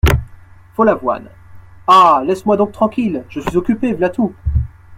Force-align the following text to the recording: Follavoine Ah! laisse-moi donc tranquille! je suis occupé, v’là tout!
Follavoine 0.75 1.29
Ah! 1.85 2.23
laisse-moi 2.25 2.57
donc 2.57 2.71
tranquille! 2.71 3.23
je 3.29 3.39
suis 3.39 3.55
occupé, 3.57 3.93
v’là 3.93 4.09
tout! 4.09 4.33